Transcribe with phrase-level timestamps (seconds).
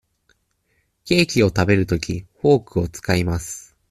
[1.05, 3.75] ケーキを食べるとき、フォークを使います。